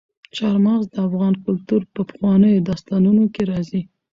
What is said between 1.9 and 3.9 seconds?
په پخوانیو داستانونو کې راځي.